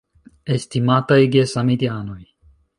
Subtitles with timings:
[0.55, 2.21] Estimataj gesamideanoj!